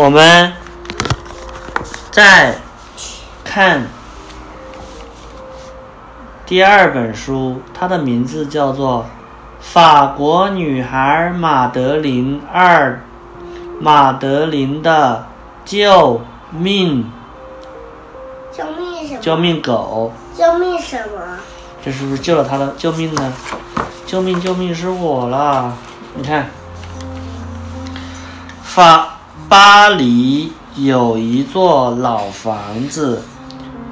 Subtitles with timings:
[0.00, 0.54] 我们
[2.10, 2.54] 再
[3.44, 3.86] 看
[6.46, 9.00] 第二本书，它的名字叫做
[9.60, 12.92] 《法国女孩马德琳二》，
[13.78, 15.26] 马德琳的
[15.66, 17.12] 救命
[18.50, 19.20] 救命什么？
[19.20, 21.36] 救命狗，救命什么？
[21.84, 23.34] 这是不是救了他的救命呢？
[24.06, 25.76] 救命救命是我了！
[26.14, 26.48] 你看，
[28.62, 29.19] 法
[29.50, 33.24] 巴黎有一座老房子，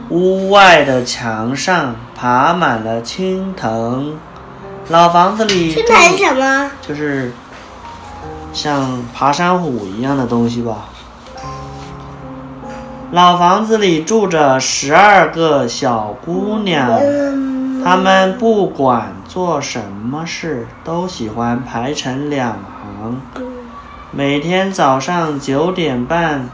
[0.08, 4.16] 屋外的墙上爬满了青藤。
[4.88, 6.70] 老房子里去住谈什么？
[6.80, 7.32] 就是
[8.52, 10.90] 像爬山虎一样的东西吧。
[13.10, 23.20] 老房子里住着十二个小姑娘，嗯，她们不管做什么事，都喜欢排成两行。
[24.10, 26.48] 每天早上九点半，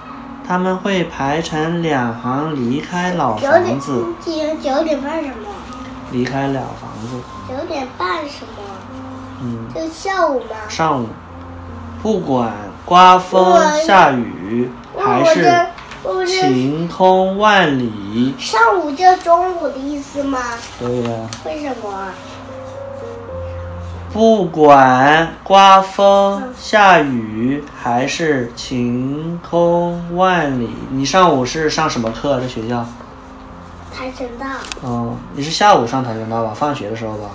[0.46, 5.46] 他们会排成两行离开老房子，几九点半什么？
[6.10, 7.20] 离开老房子。
[7.48, 8.62] 九点半什么？
[9.40, 10.56] 嗯，就下午吗？
[10.68, 11.08] 上午，
[12.02, 12.52] 不管
[12.84, 14.68] 刮风下雨，
[14.98, 15.66] 还是
[16.26, 20.40] 晴空万里，上午就中午的意思吗？
[20.80, 21.10] 对呀、
[21.46, 22.08] 为什么？
[24.14, 32.40] 不管刮风下雨还是晴空万里，你上午是上什么课？
[32.40, 32.86] 在学校？
[33.92, 34.46] 跆拳道。
[34.82, 36.52] 哦，你是下午上跆拳道吧？
[36.54, 37.28] 放学的时候吧。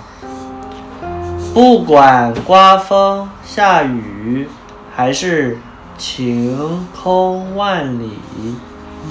[1.52, 4.48] 不管刮风下雨
[4.96, 5.58] 还是
[5.98, 8.12] 晴空万里，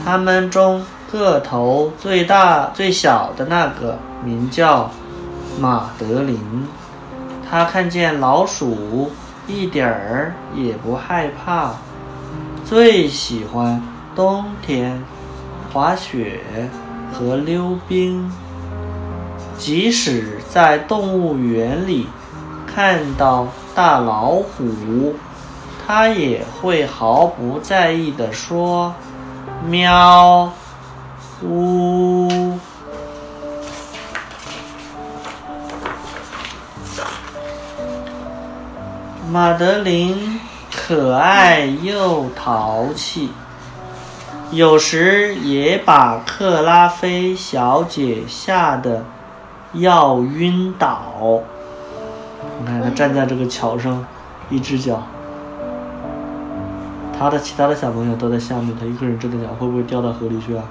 [0.04, 4.90] 他们中个头最大最小的那个名叫
[5.60, 6.68] 马德琳。
[7.50, 9.12] 他看见老鼠
[9.48, 11.72] 一点儿也不害怕，
[12.64, 13.82] 最喜欢
[14.16, 15.02] 冬天
[15.74, 16.42] 滑雪
[17.12, 18.32] 和溜冰。
[19.58, 22.08] 即使在动物园里
[22.68, 25.16] 看到大老虎，
[25.86, 28.94] 它也会毫不在意地说
[29.68, 30.54] ：“喵，
[31.44, 31.89] 呜。”
[39.32, 40.40] 马德琳
[40.76, 43.30] 可爱又淘气，
[44.50, 49.06] 有时也把克拉菲小姐吓得
[49.74, 51.04] 要晕倒。
[52.60, 54.04] 你看，她站在这个桥上，
[54.50, 55.04] 一只脚，
[57.20, 60.64] 他的其他的小朋友都在下面，他一个人站在脚，会不会掉到河里去啊？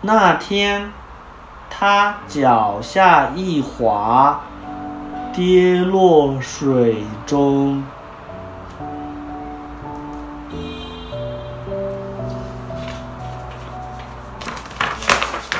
[0.00, 0.90] 那天，
[1.80, 4.40] 他脚下一滑，
[5.32, 7.84] 跌落水中。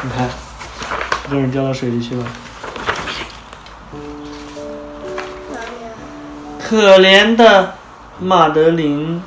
[0.02, 0.28] 你看，
[1.28, 2.24] 一个人掉到水里去了。
[6.58, 7.74] 可怜的
[8.18, 9.22] 马德琳，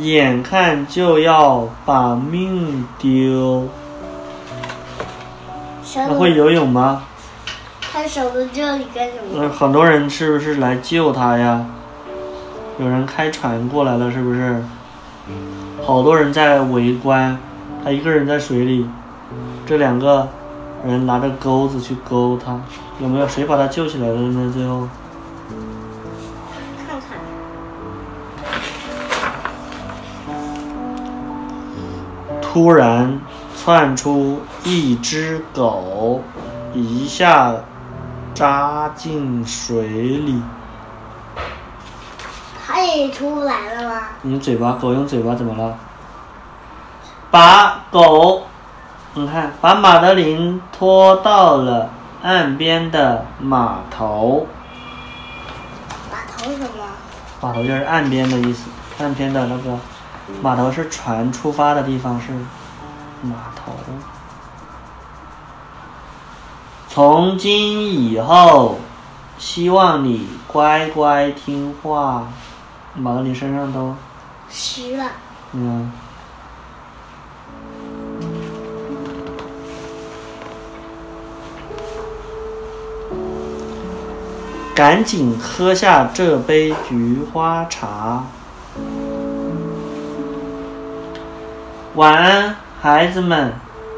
[0.00, 3.68] 眼看就要把命丢。
[5.90, 7.02] 手那会游泳吗？
[7.80, 9.40] 他守在这里干什么？
[9.40, 11.66] 嗯，很多人是不是来救他呀？
[12.78, 14.62] 有人开船过来了，是不是？
[15.84, 17.36] 好多人在围观，
[17.82, 18.88] 他一个人在水里，
[19.66, 20.28] 这两个
[20.86, 22.60] 人拿着钩子去勾他，
[23.00, 24.52] 有没有谁把他救起来了呢？
[24.54, 24.88] 最后，
[26.86, 27.18] 看看。
[32.40, 33.20] 突然
[33.62, 36.22] 窜出一只狗，
[36.72, 37.54] 一下
[38.32, 40.42] 扎进水里。
[42.66, 44.00] 它也出来了吗？
[44.22, 45.76] 你嘴巴，狗用嘴巴怎么了？
[47.30, 48.44] 把狗，
[49.12, 51.90] 你看，把马德琳拖到了
[52.22, 54.46] 岸边的码头。
[56.10, 56.86] 码头什么？
[57.42, 59.78] 码头就是岸边的意思，岸边的那个
[60.40, 62.28] 码头是船出发的地方，是
[63.22, 63.72] 码头。
[66.88, 68.78] 从今以后，
[69.38, 72.28] 希望你乖乖听话。
[72.94, 73.94] 马德琳身上都，
[74.48, 75.04] 湿了。
[75.52, 75.92] 嗯。
[84.74, 88.24] 赶紧喝下这杯菊花茶。
[91.94, 93.52] 晚安，孩子们，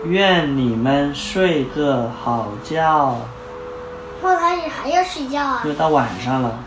[0.07, 3.17] 愿你们睡个好觉。
[4.21, 5.71] 后来你还要睡觉啊因？
[5.71, 6.59] 为到晚上了，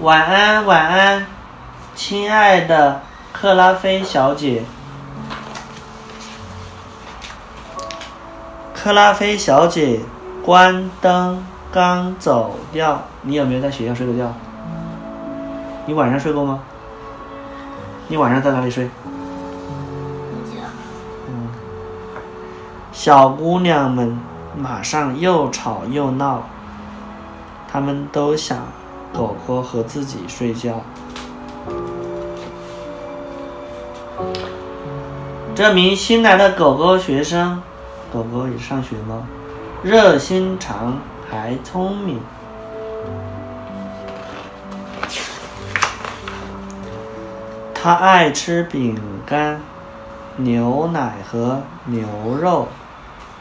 [0.00, 1.26] 晚安，晚安，
[1.96, 3.00] 亲爱的
[3.32, 4.62] 克拉菲小姐。
[8.72, 9.98] 克拉菲小姐
[10.44, 14.32] 关灯刚走掉，你有没有在学校睡过觉？
[15.86, 16.60] 你晚上睡过吗？
[18.06, 18.88] 你晚上在哪里睡？
[23.08, 24.18] 小姑娘们
[24.54, 26.42] 马上又吵又闹，
[27.66, 28.58] 她们都想
[29.14, 30.82] 狗狗和自己睡觉。
[35.54, 37.62] 这名新来的狗狗学生，
[38.12, 39.26] 狗狗也上学吗？
[39.82, 40.98] 热心肠
[41.30, 42.20] 还聪明。
[47.72, 49.62] 他爱吃饼干、
[50.36, 52.06] 牛奶和牛
[52.38, 52.68] 肉，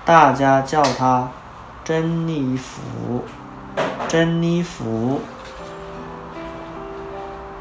[0.07, 1.29] 大家叫他
[1.83, 3.25] 珍妮弗。
[4.07, 5.19] 珍妮弗，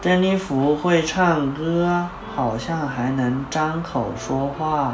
[0.00, 2.06] 珍妮弗会唱歌，
[2.36, 4.92] 好像还能张口说话。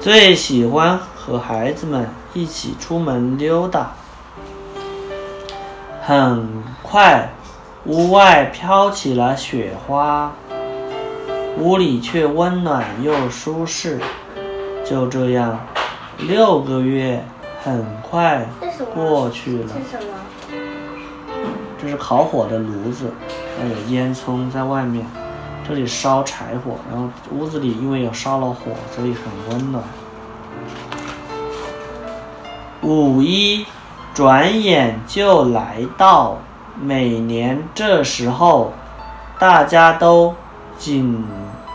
[0.00, 3.90] 最喜欢和孩子们一起出门溜达。
[6.02, 7.28] 很快，
[7.84, 10.32] 屋外飘起了雪花，
[11.58, 14.00] 屋里却温暖又舒适。
[14.84, 15.58] 就这样，
[16.18, 17.24] 六个月
[17.62, 18.46] 很快
[18.94, 19.68] 过去了。
[19.68, 20.14] 这是什么？
[21.80, 23.12] 这是烤火的炉子，
[23.58, 25.06] 还有烟囱在外面。
[25.66, 29.82] 这里烧柴火，然后屋子里因为有烧了火，所以很温暖。
[32.82, 33.64] 五一
[34.12, 36.38] 转眼就来到，
[36.80, 38.72] 每年这时候，
[39.38, 40.34] 大家都
[40.82, 41.24] 紧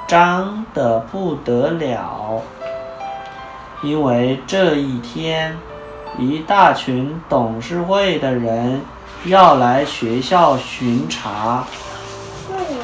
[0.06, 2.42] 张的不得了，
[3.82, 5.56] 因为这一天，
[6.20, 8.82] 一大群董事会的人
[9.24, 11.64] 要来学校巡查。
[12.52, 12.84] 为什么？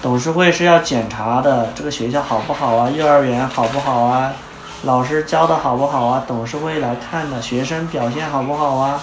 [0.00, 2.88] 董事会是要检查的，这个学校好不好啊？
[2.88, 4.32] 幼儿园好不好啊？
[4.84, 6.22] 老师教的好不好啊？
[6.28, 9.00] 董事会来看的，学生表现好不好啊？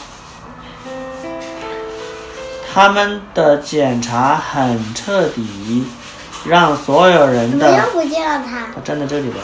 [2.73, 5.87] 他们的检查很彻底，
[6.47, 8.67] 让所有人的你又不叫他。
[8.73, 9.37] 他站在这里了，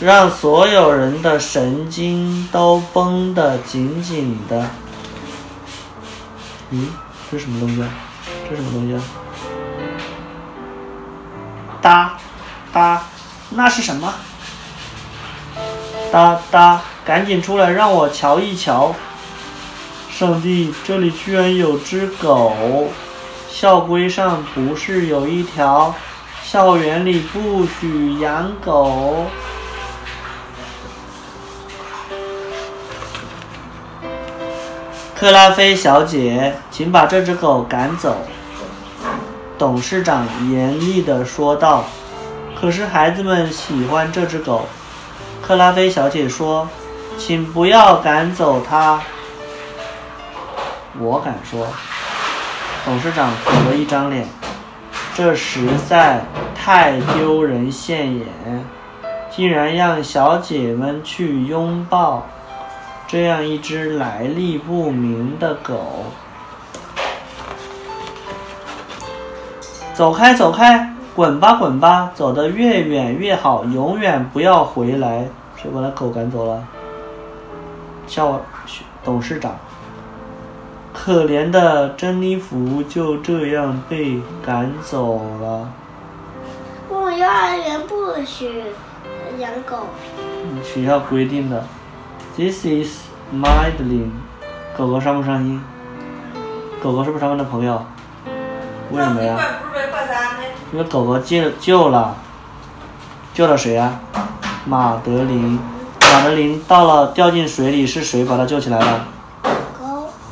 [0.00, 4.68] 让所有人的神经都绷得紧紧的。
[6.72, 6.84] 咦，
[7.30, 7.88] 这是什么东西啊？
[8.44, 9.02] 这是什么东西啊？
[11.80, 12.18] 哒
[12.72, 13.02] 哒，
[13.50, 14.12] 那是什么？
[16.12, 18.94] 哒哒，赶紧出来让我瞧一瞧！
[20.10, 22.88] 上帝，这里居然有只狗！
[23.50, 25.94] 校规上不是有一条，
[26.42, 29.24] 校园里不许养狗。
[35.14, 38.16] 克拉菲小姐，请把这只狗赶走。
[39.58, 41.84] 董事长严厉地说道。
[42.60, 44.66] 可是孩子们喜欢这只狗。
[45.40, 46.68] 克拉菲小姐说
[47.16, 49.00] ：“请不要赶走它。”
[50.98, 51.66] 我敢说，
[52.88, 54.26] 董事长苦了一张脸，
[55.14, 56.22] 这实在
[56.54, 58.26] 太丢人现眼，
[59.30, 62.26] 竟然让小姐们去拥抱
[63.06, 66.06] 这样一只来历不明的狗。
[69.92, 75.28] 走开，走开，滚吧，滚吧，走得越远越好，永远不要回来。
[75.56, 76.64] 谁把那狗赶走了？
[78.06, 78.40] 叫
[79.04, 79.54] 董事长。
[81.04, 85.72] 可怜的珍妮弗就这样被赶走了。
[86.88, 88.64] 我们幼儿园不许
[89.38, 89.86] 养狗。
[90.18, 91.64] 嗯学校规定的。
[92.36, 94.10] This is Madeline。
[94.76, 95.62] 狗狗伤不伤心？
[96.82, 97.80] 狗狗是不是他们的朋友？
[98.90, 99.38] 为什么呀？
[100.72, 102.16] 因为狗狗救救了，
[103.32, 104.00] 救了谁呀？
[104.66, 105.58] 马德琳。
[106.00, 109.06] 马德琳到了掉进水里，是谁把它救起来了？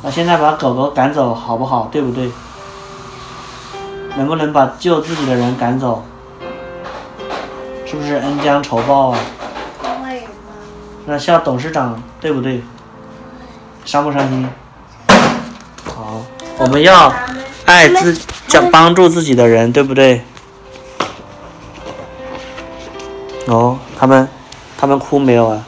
[0.07, 1.89] 狗那现在把狗狗赶走好不好？
[1.91, 2.31] 对不对？
[4.15, 6.01] 能不能把救自己的人赶走？
[7.85, 9.19] 是不是恩将仇报啊？
[11.05, 12.63] 那像董事长对不对？
[13.83, 14.47] 伤不伤心？
[15.83, 16.23] 好，
[16.57, 17.13] 我们要
[17.65, 20.21] 爱自叫帮助自己的人，对不对？
[23.47, 24.25] 哦，他们
[24.77, 25.65] 他们哭没有啊？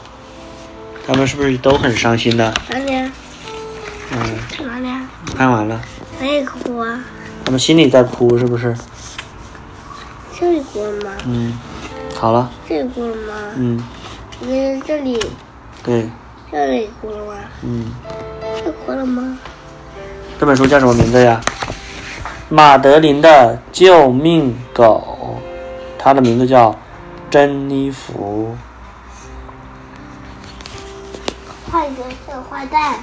[1.06, 2.54] 他们是不是都很伤心的？
[5.40, 5.80] 看完了，
[6.20, 7.00] 哪里哭啊？
[7.46, 8.76] 他们心里在哭，是不是？
[10.38, 11.12] 这里哭了吗？
[11.24, 11.58] 嗯，
[12.14, 13.32] 好了，这里哭了吗？
[13.56, 13.82] 嗯，
[14.40, 15.18] 你这里
[15.82, 16.10] 对，
[16.52, 17.32] 这里哭了吗？
[17.62, 17.90] 嗯，
[18.62, 19.38] 这哭了吗？
[20.38, 21.40] 这本书叫什么名字呀？
[22.50, 25.38] 马德琳的救命狗，
[25.98, 26.78] 它的名字叫
[27.30, 28.54] 珍妮弗。
[31.72, 32.98] 坏人是坏蛋。